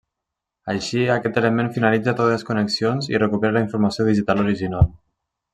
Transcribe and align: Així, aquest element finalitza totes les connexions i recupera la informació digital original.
Així, 0.71 1.01
aquest 1.15 1.37
element 1.41 1.69
finalitza 1.75 2.15
totes 2.21 2.33
les 2.37 2.47
connexions 2.49 3.13
i 3.15 3.23
recupera 3.25 3.57
la 3.61 3.65
informació 3.69 4.11
digital 4.15 4.43
original. 4.49 4.93